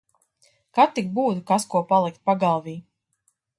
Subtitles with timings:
[0.77, 2.77] Kad tik būtu kas ko palikt pagalvī.